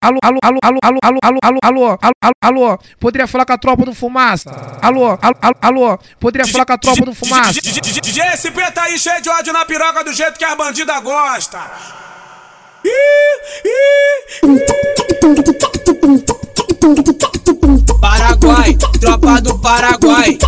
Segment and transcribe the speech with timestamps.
[0.00, 3.58] Alô, alô, alô, alô, alô, alô, alô, alô, alô, alô, alô, poderia falar com a
[3.58, 4.48] tropa do fumaça?
[4.80, 7.60] Alô, alô, alô, poderia falar com a tropa do fumaça?
[7.60, 11.58] DJ SP tá aí cheio de ódio na piroca do jeito que a bandida gosta.
[18.00, 20.38] Paraguai, tropa do Paraguai.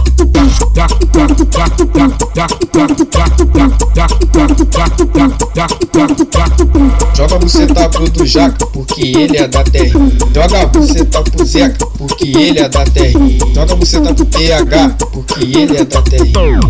[7.15, 10.01] Joga você tá pro do Jaca, porque ele é da terra.
[10.35, 13.21] Joga você tá pro Zeca, porque ele é da terra.
[13.55, 16.25] Joga você tá pro PH, porque ele é da terra.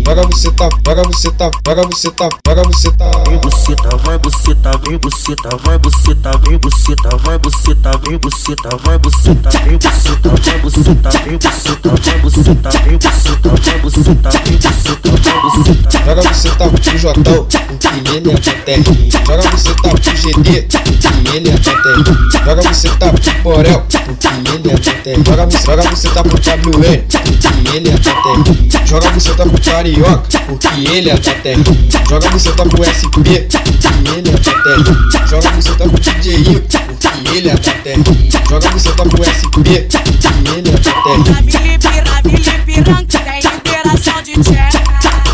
[0.05, 3.11] Joga você tá, joga você tá, joga você tá, joga você tá.
[3.27, 8.97] Vem buceta, vai buceta, vem buceta, vai buceta, vem buceta, vai buceta, vem buceta, vai
[8.97, 11.37] buceta, vem buceta, vai joga vem tá vem
[12.21, 14.21] buceta, vem vem.
[16.05, 16.21] Joga
[16.69, 19.11] pro Jotão, que ele é paterrinho.
[19.11, 22.31] Joga tá pro GD, que ele é paterrinho.
[22.31, 22.61] Joga
[22.97, 23.97] tá pro Borel, que
[24.49, 25.25] ele é paterrinho.
[25.25, 25.45] Joga
[25.89, 28.69] buceta pro WN, que ele é paterrinho.
[28.85, 30.23] Joga buceta pro Carioca,
[30.59, 31.15] que ele é.
[32.09, 33.29] Joga você pro SP, que
[34.17, 35.27] ele é.
[35.27, 38.31] Joga buceta pro DJI, que ele é paterrinho.
[38.49, 41.17] Joga tá pro SP, que ele é da terra.
[41.17, 44.81] Na Vila Ipiranga, tem liberação de tcheca.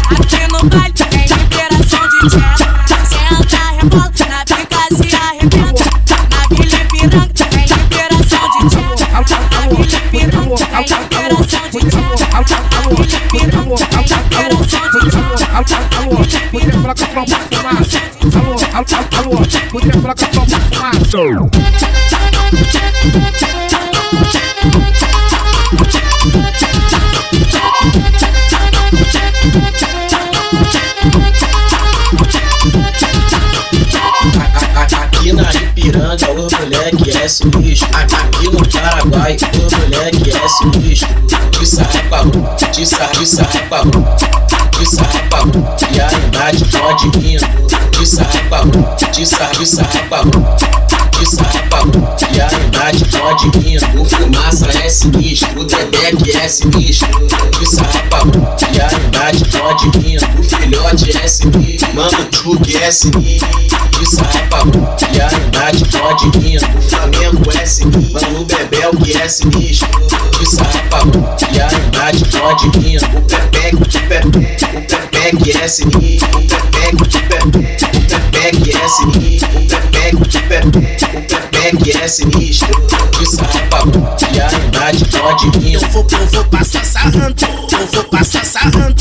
[0.10, 2.66] Aqui no baile tem liberação de tcheca.
[3.06, 5.86] Senta, rebola, na pica se arrebenta.
[6.30, 9.08] Na Vila Ipiranga tem liberação de tcheca.
[9.12, 12.18] Na Vila Ipiranga tem liberação de tcheca.
[12.18, 15.28] Na Vila Ipiranga tem liberação de tcheca.
[15.58, 18.00] Alô, alô, poderia falar com a tropa do fumaça?
[18.22, 19.38] Alô, alô, alô,
[19.72, 20.58] poderia falar com a tropa
[37.28, 37.86] é.
[37.94, 41.10] Aqui no Paraguai o moleque é sinistro.
[41.52, 42.24] De sarrapa,
[42.72, 43.84] de sarra, de sarrapa,
[44.80, 45.44] de sarrapa.
[45.92, 47.46] E a idade pode vindo.
[48.08, 48.62] De sarrapa,
[49.12, 50.24] de sarra, de sarrapa.
[51.12, 51.82] De sarrapa,
[52.34, 54.02] e a idade pode vindo.
[54.02, 57.10] O fumaça é sinistro, o Dedeque é sinistro.
[57.60, 58.22] De sarrapa,
[58.74, 60.26] e a idade pode vindo.
[60.40, 63.50] O filhote é sinistro, mano, Chuck é sinistro.
[64.00, 64.64] De sarrapa,
[65.14, 66.66] e a idade pode vindo.
[66.78, 69.90] O Flamengo é sinistro, mano, Bebel que é sinistro.
[70.40, 71.02] De sarrapa,
[71.54, 73.04] e a idade pode vindo.
[73.18, 74.28] O Pepe, o Pepe,
[74.78, 76.38] o Pepe é sinistro.
[76.38, 77.97] O Pepe, o Pepe,
[78.48, 79.50] o Pepe é sinistro.
[79.50, 80.68] O Pepe, o Pepe,
[81.18, 82.88] o Pepe é sinistro.
[83.20, 83.84] De sarrapa,
[84.34, 85.74] e a idade pode vir.
[85.74, 87.36] Eu vou, eu vou passar sarrando,
[87.72, 88.96] eu vou passar sarrando,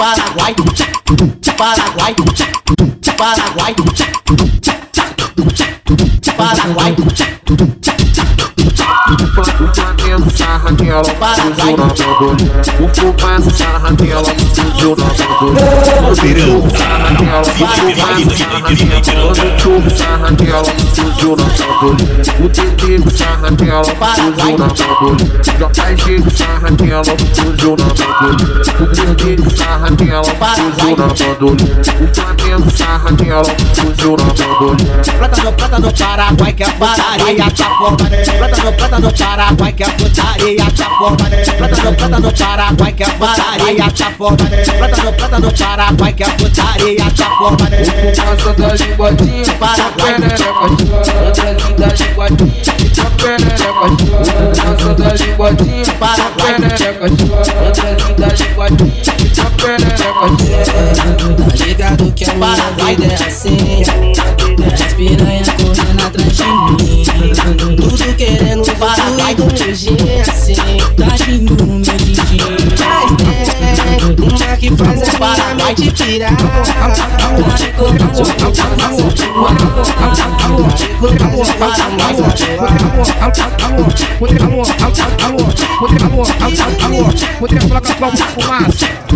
[0.00, 0.54] Paraguai,
[1.58, 2.14] Paraguai,
[3.18, 3.74] Paraguai,
[6.38, 7.89] Paraguai, Flamengo
[10.70, 12.70] sarra dela, fugiu na sanduíche.
[12.80, 15.64] O fumado sarra dela, fugiu na sanduíche.
[16.00, 19.30] O churro sarra dela, o fumado sarra dela.
[19.30, 20.64] O churro sarra dela,
[20.94, 22.32] fugiu na sanduíche.
[22.40, 25.40] O tetigo sarra dela, fugiu na sanduíche.
[25.58, 27.04] Já faz digo sarra dela,
[27.34, 28.70] fugiu na sanduíche.
[28.80, 31.90] O perdigo sarra dela, fugiu na sanduíche.
[32.00, 35.10] O Flamengo sarra dela, fugiu na sanduíche.
[35.18, 37.50] Plata no, plata é tá no Paraguai que é putaria.
[38.38, 41.16] Plata no, plata no Paraguai que é putaria tá forma
[41.56, 44.36] Prata no, prata no Paraguai que é putaria forma
[44.78, 47.56] Prata no, prata no Paraguai que é putaria forma
[48.20, 50.14] Fumaça da linguadinha, Paraguai.
[50.14, 52.64] Aqui da linguadinha,
[54.54, 56.54] Fumaça da linguadinha, Paraguai.
[56.54, 59.04] aqui da linguadinha,
[61.50, 63.82] Tá ligado que a minha vida é assim
[64.72, 67.04] As piranha correndo atrás de mim
[67.76, 69.34] Tudo querendo Paraguai.
[69.34, 69.96] tudo nojinho
[70.54, 70.62] você
[70.96, 72.40] tá vindo no meu DJ.
[74.18, 76.32] Uma que faz a minha mente tirar.
[76.32, 80.86] Uma que corta o meu amor de Uma que corta o meu amor de
[87.38, 88.74] Poderia falar com a tropa fumada.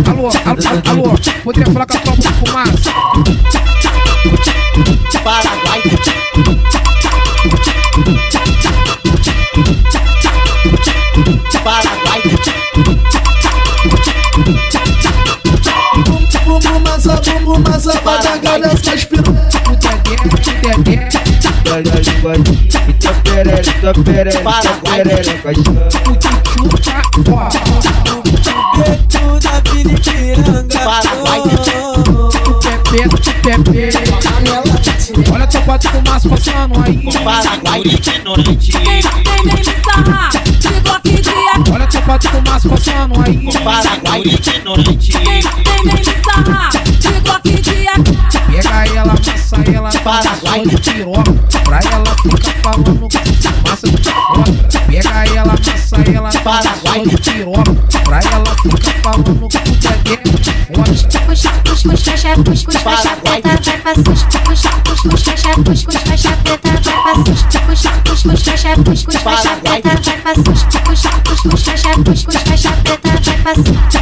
[0.09, 1.17] Alô, alô, alô.
[1.43, 2.79] Poderia falar com a tropa fumada.
[5.23, 5.81] Paraguai.
[24.83, 26.91] Perereca, O tchutchu tá
[27.25, 27.59] forte.
[28.77, 30.75] Beto da Piripiranga.
[35.31, 37.09] Olha a tropa de fumaça passando aí.
[37.85, 38.71] ignorante.
[38.71, 39.01] Quem vem
[39.45, 41.71] me sarrar, de Glock de AK.
[41.73, 43.33] Olha a tropa de fumaça passando aí.
[44.25, 45.11] ignorante.
[45.11, 45.41] Quem vem
[45.85, 46.05] me
[50.05, 51.33] ela, passou de piroca.
[51.63, 53.07] Pra ela ficar falando
[53.67, 54.51] massa de piroca.
[54.87, 55.09] Pega
[55.71, 57.73] amassa ela, passou de piroca.
[58.03, 59.57] Pra ela ficar falando que
[61.97, 62.35] fecha,
[62.83, 63.51] fecha preta,
[63.83, 64.39] vai pra susto.
[64.41, 67.59] Puxa, puxa, fecha, puxa, fecha preta, vai pra susto.
[67.65, 67.91] Puxa,
[68.41, 69.89] fecha, puxa, fecha preta,
[70.23, 70.79] vai pra susto.
[70.79, 71.77] Puxa,
[72.45, 73.09] fecha, preta,
[73.43, 73.95] vai pra susto.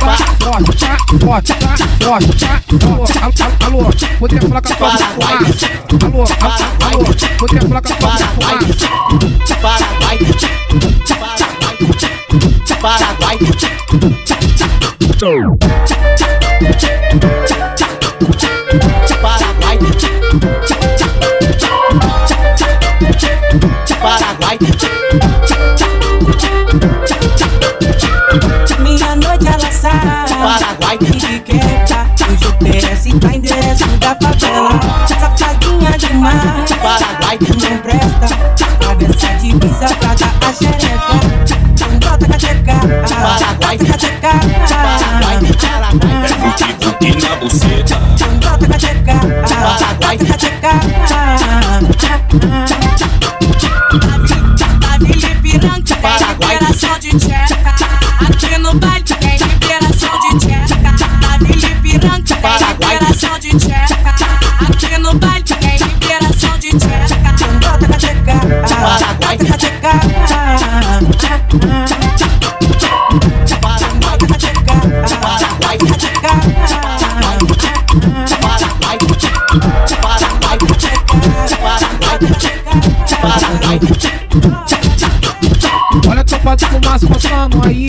[0.00, 4.88] Tá forte, tá forte, tá tá Alô, alô, poderia falar com a tua.
[6.06, 6.24] Alô,
[6.86, 7.04] alô,
[7.38, 8.10] poderia falar com a tua.
[8.10, 8.58] Paraguai,
[12.80, 13.38] Paraguai,
[19.20, 19.78] Paraguai,
[24.00, 25.60] Paraguai.
[28.80, 29.92] Minha noite ela sai
[30.28, 30.98] Paraguai
[34.10, 34.70] da favela
[35.06, 36.42] Safadinha demais.
[36.80, 40.90] Paraguai não presta a divisa pra dar a xereca.
[42.00, 42.74] Bota cateca
[43.08, 44.79] Paraguai cateca
[86.90, 87.88] tropa de fumaça passando aí.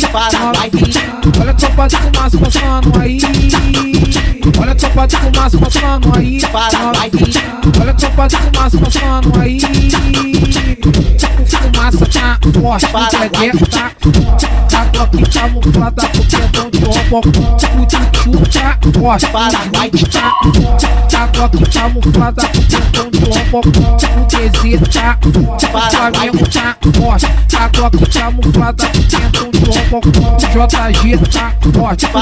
[1.39, 3.19] Olha a tropa de fumaça passando aí.
[4.59, 6.41] Olha a tropa de fumaça passando aí.
[7.79, 9.59] Olha a tropa de fumaça passando aí.
[11.47, 13.91] Fumaça tá forte, dedé tá.
[14.73, 17.19] A Glock camuflada com pedão de robocó.
[17.19, 19.27] O tchutchu tá forte,
[19.79, 20.25] beat tá.
[21.17, 23.19] A Glock camuflada com pedão de
[23.51, 23.69] robocó.
[23.69, 27.25] O DZ tá forte, o Flamengo tá forte.
[27.25, 29.20] A de JG tá forte, o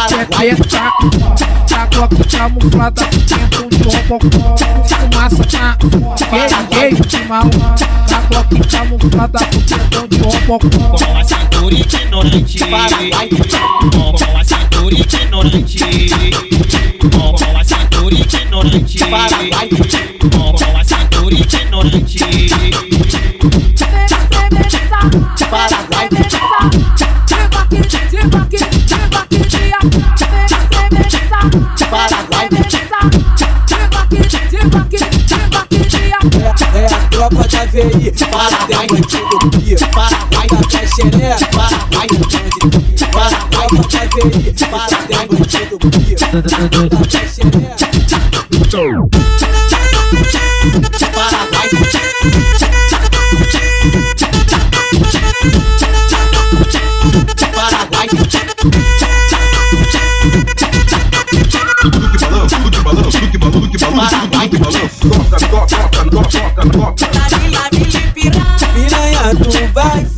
[0.09, 1.43] PP tá forte.
[1.75, 3.35] A Glock camuflada de
[3.83, 4.27] robocó.
[4.27, 4.57] O
[4.87, 5.77] fumaça tá
[6.69, 7.43] gay, gay, mal.
[8.11, 10.69] A Glock camuflada pedão de robocó.
[10.97, 12.59] Com a cintura ignorante.
[12.59, 14.19] Com a cintura ignorante.
[14.19, 14.43] Com a
[17.63, 18.99] cintura ignorante.
[18.99, 22.88] Com a cintura ignorante.
[37.19, 42.07] Tropa da VI Paraguai bandido pia Paraguai da Caxeré Paraguai
[43.11, 46.41] Paraguai da VI Paraguai bandido pia Da
[47.07, 47.75] Caxeré
[48.71, 48.99] Paraguai
[51.11, 51.99] Paraguai Da
[66.89, 67.08] Vila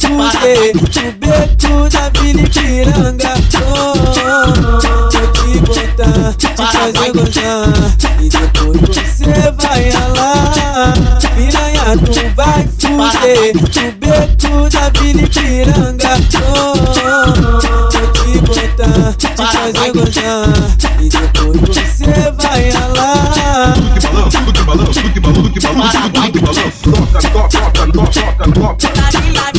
[0.01, 3.93] tu vai fuder O beco da Vila Ipiranga oh,
[5.11, 7.67] Vou te botar, te fazer gozar
[8.19, 10.51] E depois você vai ralar
[11.35, 16.13] Piranha, tu vai fuder O beco da Vila Ipiranga
[16.57, 16.73] oh,
[17.91, 20.49] Vou te botar, te fazer gozar
[20.99, 23.40] E depois você vai ralar
[24.75, 26.89] balanço, que balanço, que balanço, que balanço.
[26.89, 28.87] Nota, nota, nota, nota, nota.
[28.87, 29.51] Tá pirar,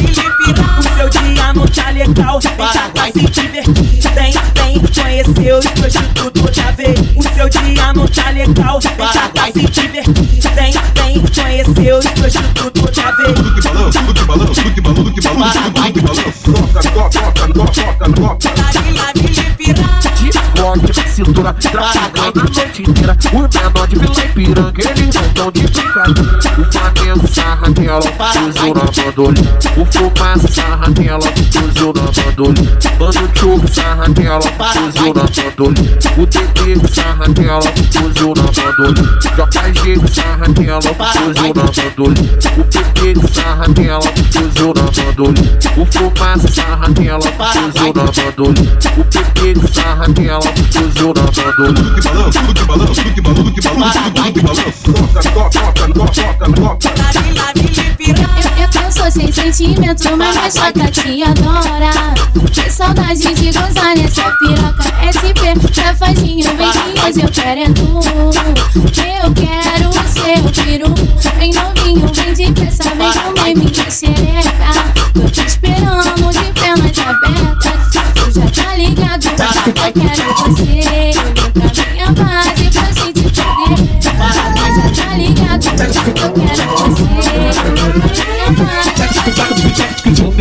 [0.78, 2.40] o seu dia não tá legal.
[2.40, 2.50] Já
[2.94, 4.72] vai se divertir, tem, tem.
[4.82, 6.94] Conheceu e hoje tudo já vê.
[7.14, 8.80] O seu dia não tá legal.
[8.80, 8.90] Já
[9.34, 11.20] vai se divertir, tem, tem.
[11.20, 13.32] Conheceu e hoje tudo já vê.
[13.32, 15.60] Que balanço, que balanço, que balanço, que balanço,
[15.92, 16.50] que balanço.
[16.50, 18.40] Nota, nota, nota, nota,
[18.88, 19.21] nota.
[20.72, 23.16] Forte, cintura, traficando a noite inteira.
[23.30, 26.38] O menor de Vila Ipiranga, eles tão de brincadeira.
[26.58, 29.58] O Flamengo sarra nela, fuzil na bandolinha.
[29.76, 32.78] O Fumaça sarra nela, fuzil na bandolinha.
[32.98, 35.98] Mano Chuco sarra nela, fuzil na bandolinha.
[36.16, 37.60] O TT sarra nela,
[37.92, 39.18] fuzil na bandolinha.
[39.52, 42.38] JG sarra nela, fuzil na bandolinha.
[42.56, 45.58] O PP sarra nela, fuzil na bandolinha.
[45.76, 48.78] O Fumaça sarra nela, fuzil na bandolinha.
[48.96, 52.00] O PP sarra nela, fuzil na bandolinha.
[52.32, 54.62] Tudo que balança, tudo que balança, tudo que balança, tudo que balança, tudo que balança.
[54.82, 56.92] Toca, toca, toca, toca, toca.
[58.84, 61.90] Eu, sou sem sentimento, mas minha chata te adora.
[62.52, 65.42] Que saudade de gozar nessa piroca SP.
[65.72, 68.00] Safadinho, vem que hoje eu quero é tu.
[69.24, 70.94] Eu quero o seu peru.
[71.38, 74.51] Vem novinho, vem depressa, vem comer minha xereca.
[79.86, 80.91] Eu quero você.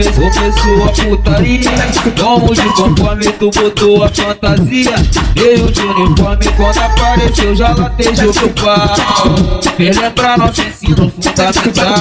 [0.02, 1.70] Começou, a putaria
[2.18, 4.96] Vamos de conforme tu botou a fantasia
[5.36, 8.90] Veio de uniforme quando apareceu já latejou pro pau
[9.78, 11.94] Relembrar nosso ensino fundamental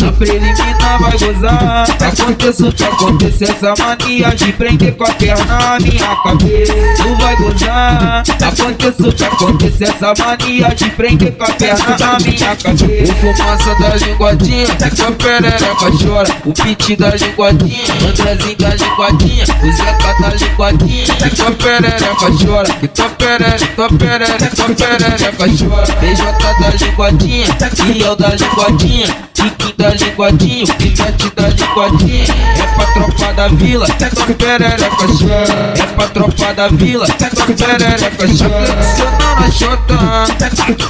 [0.00, 5.44] Na preliminar vai gozar Aconteça o que acontecer essa mania De prender com a perna
[5.44, 11.44] na minha cabeça Tu vai gozar Aconteça o que acontecer essa mania De prender com
[11.44, 16.36] a perna na minha cabeça O fumaça da linguadinha Fica perereca chora.
[16.46, 22.88] O pit da linguadinha Andrezinho da linguadinha O Zeca da linguadinha Fica perereca chora Que
[22.88, 25.86] tua perereca, tua perereca, tua perereca chora.
[26.00, 26.22] PJ
[26.60, 27.46] da linguadinha
[27.92, 33.48] E eu da linguadinha Kiki da linguadinha, o pivete da linguadinha É pra tropa da
[33.48, 35.74] vila, tua perereca chora.
[35.78, 38.66] É pra tropa da vila, tua perereca chora.
[38.74, 39.98] Flexiona na xota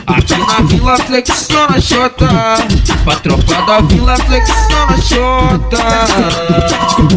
[0.07, 2.29] Aqui na vila flexiona a xota.
[3.05, 6.34] Pra tropa da vila flexiona a xota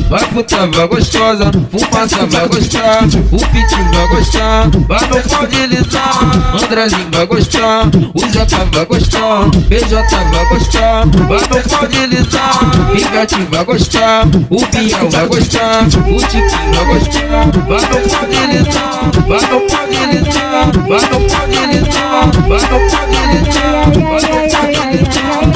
[0.10, 5.68] Vai puta, vai gostosa Fumaça vai gostar O pit vai gostar Vai no pau de
[5.68, 6.20] lisar
[6.64, 12.60] Andrezinho vai gostar O Zeca vai gostar BJ vai gostar Vai no pau de lisar
[12.94, 18.40] Pivete vai gostar O Biel vai gostar O Tiquinho vai gostar Vai no pau de
[18.48, 23.20] lisar Vai no pau de lisar Vai no pau de lisar Vai no pau de
[23.34, 25.47] lisar Vai no pau de lisar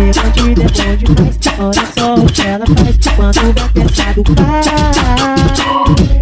[0.00, 1.14] chega de demônio
[1.58, 4.54] Olha só o que ela faz quando vai pesado Cai,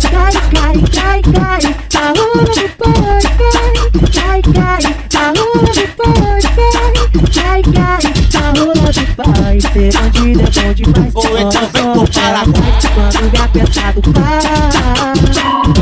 [0.00, 3.73] cai, cai, cai, cai Tá rolando de pode, cai,
[4.12, 6.90] cai, cai Tá rolando de pode, cai,
[7.35, 13.30] cai, cai Tá rolando de pai, chega de demônio Ou então vem pro Paraguai Quando
[13.32, 13.49] vai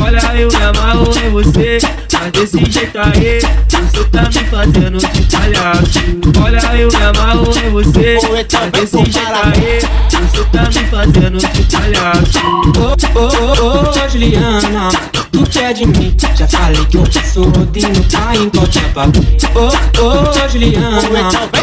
[0.03, 1.79] Olha eu me amarro em você,
[2.13, 3.39] mas desse jeito aí,
[3.69, 5.99] você tá me fazendo de palhaço.
[6.43, 9.79] Olha, eu me amarro em você, mas desse jeito aí,
[10.11, 12.39] você tá me fazendo de palhaço.
[12.77, 13.23] Ô, ô,
[13.63, 14.89] ô, ô, Juliana,
[15.31, 16.15] tu quer de mim?
[16.35, 19.19] Já falei que eu passo rodinho, tá em papo.
[19.55, 21.01] Ô, ô, Juliana,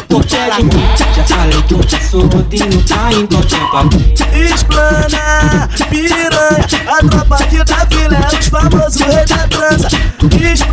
[0.08, 0.84] tu quer de mim?
[1.14, 4.14] Já falei que eu passo rodinho, tá em papo.
[4.34, 8.18] Explana, piranha, a tropa aqui da vila
[8.64, 9.88] os famosos rei da trança.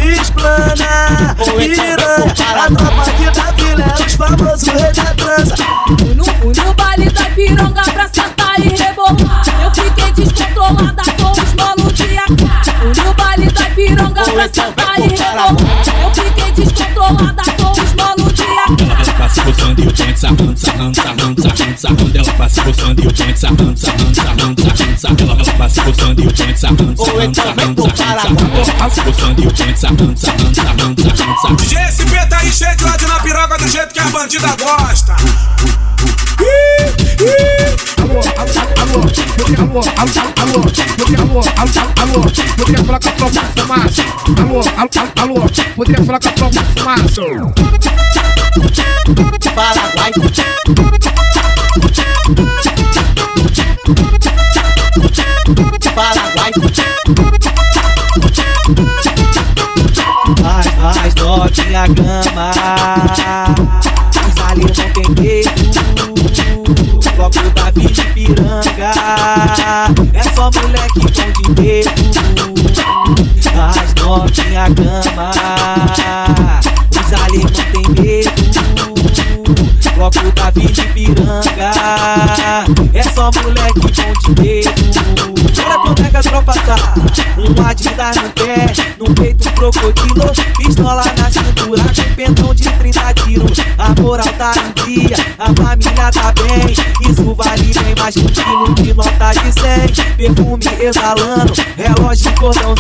[0.02, 5.56] Explana, piranha, a tropa aqui da vila é os famosos rei da trança.
[6.00, 9.44] Fui no, fui no baile da pironga pra sentar e rebolar.
[9.62, 12.42] Eu fiquei descontrolada com os manos de AK.
[12.80, 15.56] Fui no baile da pironga pra sentar e rebolar.
[16.02, 18.82] Eu fiquei descontrolada com os manos de AK.
[19.02, 22.18] Ela passa coçando e o dente sarrando, sarrando, sarrando, sarrando, sarrando.
[22.18, 24.62] Ela passa coçando e o dente sarrando, sarrando, sarrando,
[24.98, 25.31] sarrando,
[25.72, 27.54] dança, e o dança, dança, dança,
[28.74, 31.66] dança, gostando e o dança, dança, dança, dança, dança.
[31.66, 35.16] GSP tá aí cheio de lado na piroca do jeito que a bandida gosta.
[42.58, 44.02] Poderia falar com a tropa do macho.
[44.38, 45.50] Alô, alô, alô.
[45.76, 47.22] Poderia falar com a tropa do macho.
[49.56, 50.12] Paraguai.
[61.32, 62.52] sobe na cama.
[64.28, 65.52] Os aliens não tem medo.
[67.16, 68.92] Bloco da Bipiranga.
[70.14, 71.92] É só moleque com dinheiro.
[73.58, 75.32] As nove na cama.
[76.92, 78.32] Os aliens não tem medo.
[79.96, 81.72] Bloco da Bipiranga.
[82.94, 84.72] É só moleque com dinheiro.
[85.66, 86.76] Olha como é que a tropa tá?
[87.38, 90.32] Um Adidas no pé, no peito crocodilo.
[90.58, 91.84] Pistola na cintura,
[92.16, 93.60] pentão de 30 quilos.
[93.78, 97.10] A moral tá em dia, a família tá bem.
[97.10, 102.76] Isso vale bem mais que um quilo de nota de 100 Perfume exalando, relógio cordãozão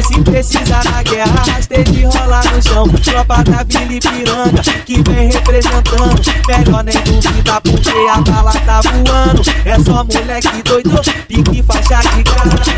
[0.00, 2.88] Mas se precisar na guerra, rasteja rolar no chão.
[2.88, 6.20] Tropa da Vila Ipiranga, que vem representando.
[6.48, 9.42] Melhor nem duvidar porque a bala tá voando.
[9.64, 12.19] É só moleque doido, pique faixa de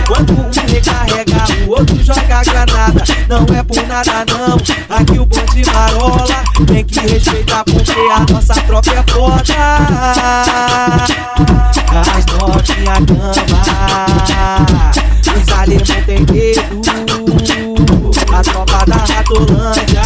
[0.06, 4.56] Quando um recarrega, o outro joga granada Não é por nada não,
[4.96, 6.25] aqui o bonde marola
[6.66, 9.54] Tem que respeitar porque a nossa tropa é foda
[11.90, 13.62] As novinha cama
[15.37, 16.62] Os alemão tem medo
[18.32, 20.02] A tropa da Ratolândia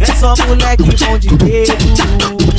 [0.00, 1.74] É só moleque bom de dedo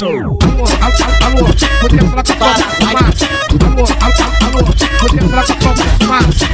[0.01, 1.45] Alô, alô, alô,
[1.81, 3.25] poderia falar com a tropa de fumaça?
[3.65, 4.65] Alô, alô, alô,
[5.00, 6.45] poderia falar com a tropa de fumaça?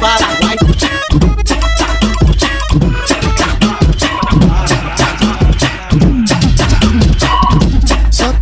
[0.00, 0.56] Paraguai.
[8.10, 8.32] Só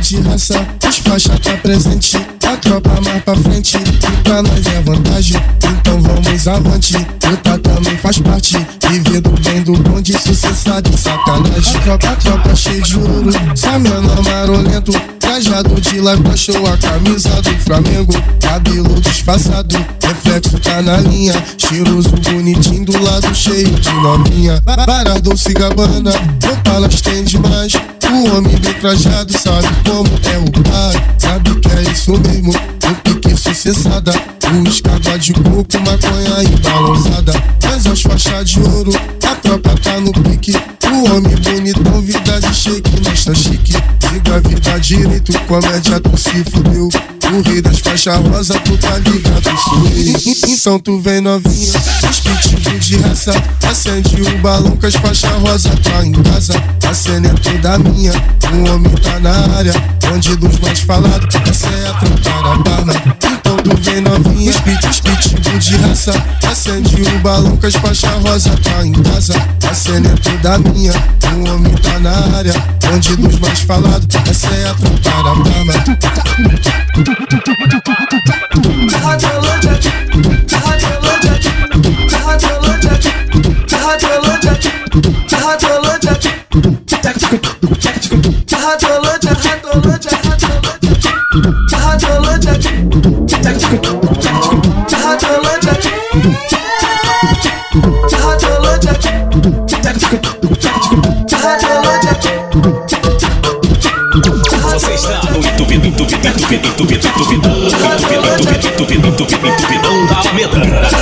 [0.00, 4.80] de raça, os faixa tá presente A tropa mais pra frente, e pra nós é
[4.82, 8.56] vantagem Então vamos avante, luta também faz parte
[8.88, 12.96] Viver do bem do bom de sucessado e sacanagem A tropa, a tropa cheia de
[12.96, 18.12] ouro, só menor marolento Trajado de laiva, show a camisa do Flamengo.
[18.42, 21.32] Cabelo disfarçado, reflexo tá na linha.
[21.56, 24.60] Cheiroso, bonitinho, do lado cheio de novinha.
[24.64, 26.10] Ba- Barado se gabana,
[26.44, 27.74] roupas tem demais
[28.12, 32.94] o homem bem trajado sabe como é o pai Sabe que é isso mesmo, o
[33.04, 34.12] pique sucessada.
[34.66, 38.92] Os cagua de coco, maconha e balançada Mas as faixas de ouro,
[39.24, 40.52] a tropa tá no pique.
[40.90, 43.72] O homem bonitão, vida de shake, tá chique.
[43.72, 46.88] Siga a vida direito, comédia tu se fudeu.
[47.32, 50.36] O rei das faixas rosa, tu tá ligado, sou ele.
[50.48, 51.74] Então tu vem novinha,
[52.10, 53.32] os pitbull raça.
[53.68, 56.54] Acende o balão com as faixas rosa, tá em casa.
[56.88, 59.72] A cena é toda minha, o homem tá na área.
[60.12, 61.92] Onde dos mais falados, essa é a
[62.58, 63.00] barra.
[63.22, 66.12] Então tu vem novinha, pit, os pitbull de raça.
[66.50, 69.34] Acende o balão com as faixas rosa, tá em casa.
[69.70, 72.54] A cena é toda minha, o homem tá na área.
[72.92, 75.84] Onde dos mais falados, essa é a tropa da barra.
[104.62, 110.56] Você está no entupidão, entupidão, entupidão, entupidão, entupidão, entupidão, entupidão, entupidão, entupidão da Alameda.
[110.56, 110.99] Baile, baile da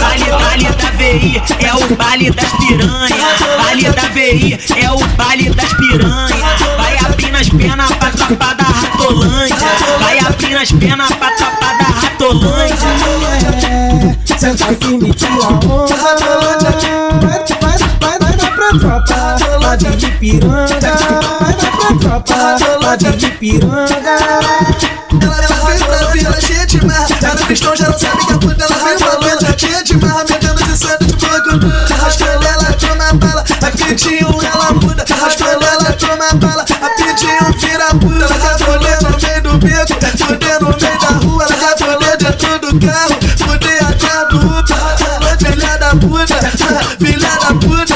[1.40, 3.16] VI é o baile das piranha.
[3.62, 6.26] Baile da VI é o baile das piranha.
[6.76, 9.56] Vai abrindo as pernas pra tropa da Ratolândia.
[10.00, 12.76] Vai abrindo as pernas pra tropa da Ratolândia.
[14.38, 16.16] Senta firme, tira onda Vai,
[18.00, 20.78] vai, vai, pra tropa Lá de Ipiranga
[21.40, 22.34] Vai pra tropa
[22.80, 23.98] Lá de Ipiranga
[25.20, 28.64] Ela veio pra vila cheia de marra Ela cristão já não sabe que a puta
[28.64, 30.24] Ela veio pra vila cheia de marra
[33.88, 36.62] bala A pitinho ela muda Arrastando ela, toma bala.
[36.62, 39.94] A pitinho vira puta Ela rafolê no meio do beco.
[40.18, 43.16] Fuder no meio da rua Ela rafolê dentro do carro.
[43.38, 46.34] Fuder atrás do Uber Filha da puta.
[46.98, 47.94] Filha da puta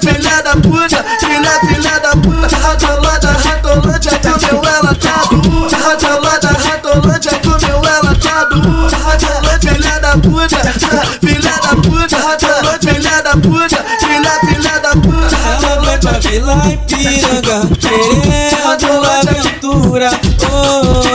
[0.00, 1.04] Filha da puta.
[1.20, 8.44] Filha, filha da puta Ratolândia, ratolândia Comeu ela tá do Ratolândia, ratolândia Comeu ela tá
[8.44, 8.60] do
[8.96, 10.79] Ratolândia, filha da puta
[16.32, 20.10] Ela vai pra Vila Ipiranga Querendo aventura
[20.44, 21.08] oh, oh,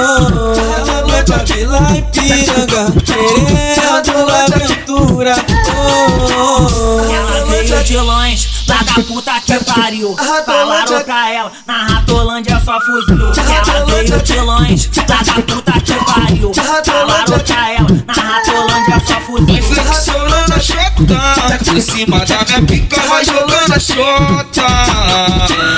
[0.51, 1.10] oh.
[1.10, 5.36] Vai pra Vila Ipiranga Querendo aventura
[5.73, 7.13] oh, oh.
[7.13, 10.15] Ela veio de longe, lá da puta que pariu.
[10.45, 13.32] Falaram pra ela, na Ratolândia só fuzil.
[13.67, 16.51] Ela veio de longe, lá da puta que pariu.
[16.54, 19.63] Falaram pra ela, na Ratolândia só fuzil.
[19.63, 21.44] flexionando a chota
[21.75, 24.65] em cima da minha pica vai jogando a xota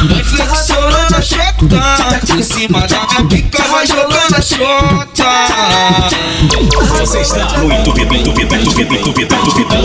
[0.07, 5.25] Vai flexionando a xota Em cima da minha pica vai jogando a xota
[6.99, 9.79] Você está no entupidão, entupidão, entupidão, entupidão, entupidão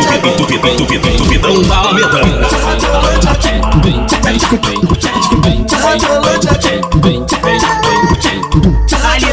[0.00, 2.20] Entupidão, entupidão, entupidão, entupidão da Alameda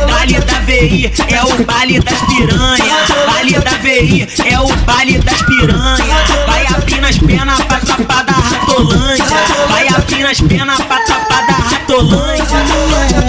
[0.07, 5.41] Vale da VI é o baile das piranha Baile da UTI, é o baile das
[5.41, 5.99] piranhas
[6.45, 9.25] Vai abrir nas penas pra tapar da ratolândia.
[9.69, 12.45] Vai abrir nas penas pra tapar da ratolândia.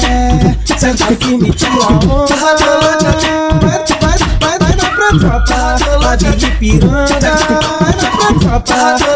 [0.06, 1.72] É, sente que me tira
[4.40, 4.58] vai
[6.00, 7.06] vai vem de piranga,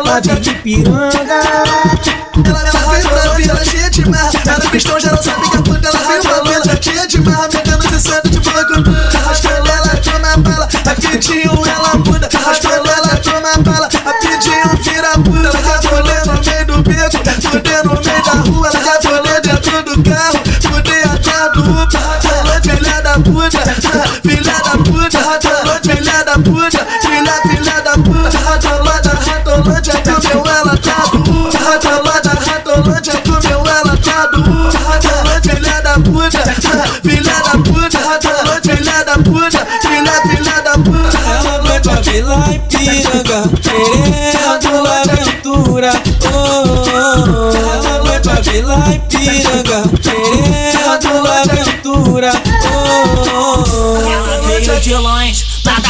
[0.05, 1.13] vai vem de piranga.
[2.45, 5.89] Ela fez uma vila cheia de mar, ela pistão já não sabe que a puta
[5.89, 8.91] ela fez uma vila cheia de mar, metendo de santo de banco.
[9.17, 11.62] Arrastando ela, toma a bala, Aqui tinha
[42.13, 45.93] Pra vila em piranga Querendo aventura
[46.31, 47.57] oh.
[47.57, 52.33] Ela vai pra vila em piranga Querendo aventura
[52.71, 53.97] oh.
[53.97, 55.22] Ela veio de lá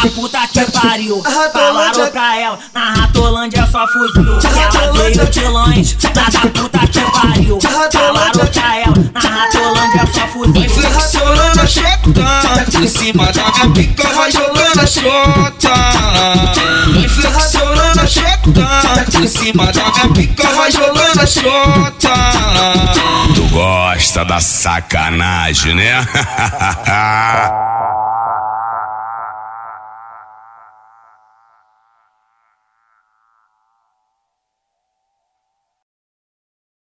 [0.03, 1.23] da puta que pariu.
[1.53, 4.38] Falaram pra ela, na Ratolândia só fuzil.
[4.43, 7.59] Ela veio de longe, lá da puta que pariu.
[7.61, 10.29] Falaram pra ela, na Ratolândia só Vai
[10.69, 10.71] fuzil.
[10.71, 12.23] flexionando a xota.
[12.73, 15.71] Por cima da minha pica vai jogando a xota.
[16.93, 18.67] Vai flexionando a xota.
[19.12, 22.11] Por cima da minha pica vai jogando a xota.
[23.35, 26.07] Tu gosta da sacanagem, né?